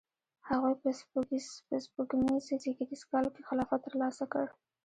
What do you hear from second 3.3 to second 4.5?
کې خلافت ترلاسه کړ.